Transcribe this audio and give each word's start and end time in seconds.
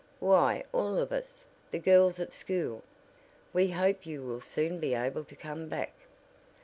"Why 0.19 0.63
all 0.73 0.97
of 0.97 1.11
us; 1.11 1.45
the 1.69 1.77
girls 1.77 2.19
at 2.19 2.33
school. 2.33 2.81
We 3.53 3.69
hope 3.69 4.03
you 4.07 4.23
will 4.23 4.41
soon 4.41 4.79
be 4.79 4.95
able 4.95 5.25
to 5.25 5.35
come 5.35 5.67
back." 5.69 5.93